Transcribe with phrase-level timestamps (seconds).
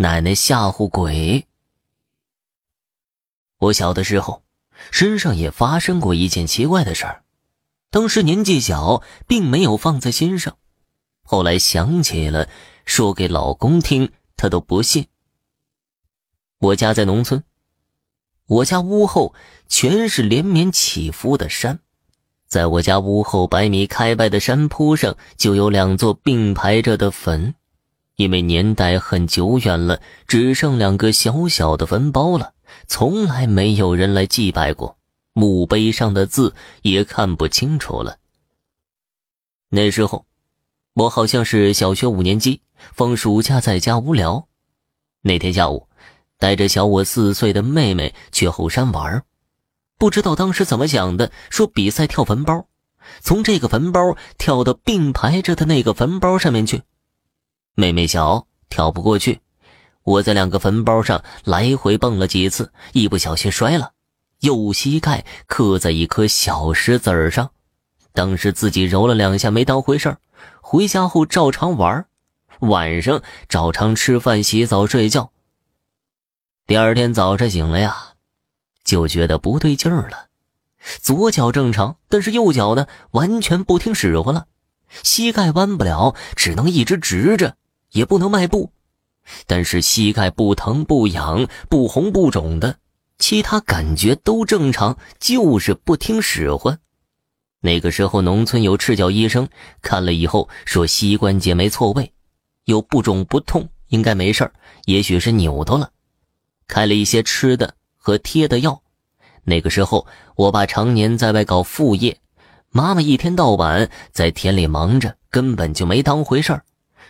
[0.00, 1.46] 奶奶吓唬鬼。
[3.58, 4.42] 我小的时候，
[4.90, 7.22] 身上也发生过一件奇怪的事儿，
[7.90, 10.56] 当时年纪小，并没有放在心上。
[11.22, 12.48] 后来想起了，
[12.86, 15.06] 说给老公听，他都不信。
[16.60, 17.44] 我家在农村，
[18.46, 19.34] 我家屋后
[19.68, 21.78] 全是连绵起伏的山，
[22.46, 27.54] 在我家屋后百米开外的山坡上，就有两座并排着的坟。
[28.20, 32.52] 因为年代很久远了，只剩两个小小的坟包了，
[32.86, 34.98] 从来没有人来祭拜过，
[35.32, 38.18] 墓碑上的字也看不清楚了。
[39.70, 40.26] 那时候，
[40.92, 42.60] 我好像是小学五年级，
[42.92, 44.46] 放暑假在家无聊。
[45.22, 45.88] 那天下午，
[46.38, 49.24] 带着小我四岁的妹妹去后山玩，
[49.96, 52.66] 不知道当时怎么想的，说比赛跳坟包，
[53.22, 56.82] 从这个坟包跳到并排着的那个坟包上面去。
[57.80, 59.40] 妹妹小，跳不过去。
[60.02, 63.92] 我在两个坟包上来回蹦了几次，一不小心摔了，
[64.40, 67.52] 右膝盖磕在一颗小石子儿上。
[68.12, 70.18] 当时自己揉了两下，没当回事儿。
[70.60, 72.04] 回家后照常玩，
[72.60, 75.32] 晚上照常吃饭、洗澡、睡觉。
[76.66, 77.96] 第二天早上醒了呀，
[78.84, 80.26] 就觉得不对劲儿了。
[81.00, 84.46] 左脚正常，但是右脚呢，完全不听使唤了。
[85.02, 87.56] 膝盖弯不了，只能一直直着。
[87.92, 88.72] 也不能迈步，
[89.46, 92.76] 但是膝盖不疼不痒不红不肿的，
[93.18, 96.78] 其他感觉都正常，就是不听使唤。
[97.60, 99.48] 那个时候农村有赤脚医生，
[99.82, 102.12] 看了以后说膝关节没错位，
[102.64, 104.50] 又不肿不痛，应该没事
[104.86, 105.90] 也许是扭到了，
[106.66, 108.80] 开了一些吃的和贴的药。
[109.42, 112.18] 那个时候我爸常年在外搞副业，
[112.70, 116.64] 妈妈一天到晚在田里忙着，根本就没当回事儿。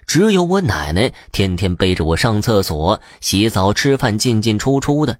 [0.07, 5.19] 只有我奶奶天天背着我上厕所、洗澡、吃饭，进进出出的。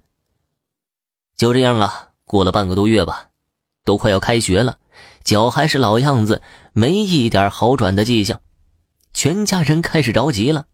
[1.37, 3.29] 就这样啊，过了半个多月吧，
[3.85, 4.77] 都快要开学了，
[5.23, 6.41] 脚还是老样子，
[6.73, 8.41] 没一点好转的迹象，
[9.13, 10.67] 全家人开始着急了。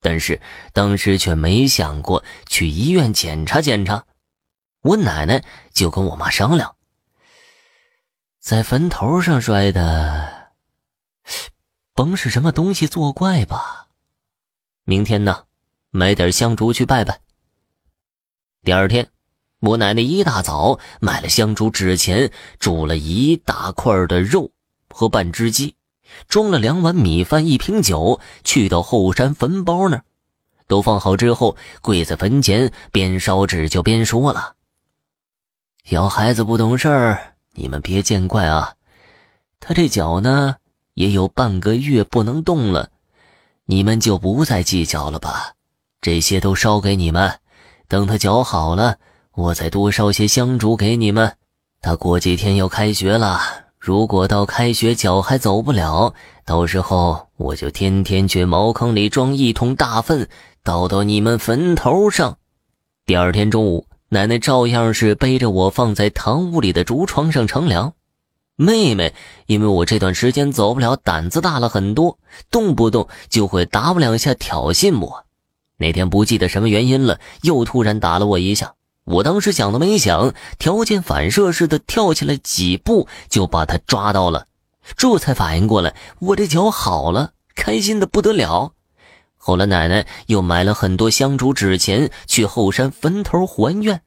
[0.00, 0.40] 但是
[0.72, 4.04] 当时却没想过去医院检查检查。
[4.82, 6.74] 我奶奶就跟我妈商量，
[8.40, 10.31] 在坟头上摔的。
[12.02, 13.86] 甭是什么东西作怪吧？
[14.82, 15.44] 明天呢，
[15.92, 17.20] 买点香烛去拜拜。
[18.64, 19.08] 第二天，
[19.60, 24.50] 我奶奶一大早买了香烛纸钱，煮了一大块的肉
[24.90, 25.76] 和半只鸡，
[26.26, 30.04] 装了两碗米饭、一瓶酒，去到后山坟包那儿，
[30.66, 34.56] 都放好之后，跪在坟前，边烧纸就边说了
[35.86, 38.74] ：“小孩子不懂事儿，你们别见怪啊。
[39.60, 40.56] 他这脚呢？”
[40.94, 42.90] 也有半个月不能动了，
[43.66, 45.54] 你们就不再计较了吧？
[46.00, 47.38] 这些都烧给你们，
[47.88, 48.96] 等他脚好了，
[49.34, 51.36] 我再多烧些香烛给你们。
[51.80, 53.40] 他过几天要开学了，
[53.78, 56.12] 如果到开学脚还走不了，
[56.44, 60.28] 到时候我就天天去茅坑里装一桶大粪，
[60.62, 62.38] 倒到你们坟头上。
[63.06, 67.94] 第二天中午，奶奶照样是背着我放在堂屋里的竹床上乘凉。
[68.62, 69.12] 妹妹，
[69.46, 72.18] 因为我这段时间走不了，胆子大了很多，
[72.50, 75.24] 动不动就会打我两下挑衅我。
[75.78, 78.74] 那天不记得什么原因了，又突然打了我一下。
[79.04, 84.46] 我当时想都没想，条件反射似的跳起来几步就把他抓到了，
[84.96, 88.74] 这才反应过来我这脚好了，开心的不得了。
[89.36, 94.02] 后来奶奶又买了很多香烛纸钱去后山坟头还愿。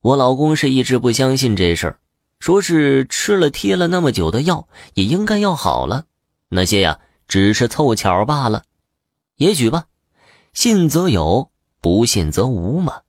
[0.00, 1.98] 我老公是一直不相信这事儿。
[2.42, 6.06] 说是吃了贴了那么久的药，也应该要好了。
[6.48, 6.98] 那些呀，
[7.28, 8.64] 只是凑巧罢了。
[9.36, 9.84] 也许吧，
[10.52, 13.02] 信则有，不信则无嘛。